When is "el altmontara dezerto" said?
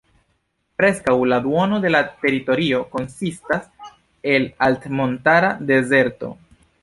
4.33-6.33